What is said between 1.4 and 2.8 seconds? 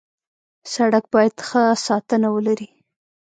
ښه ساتنه ولري.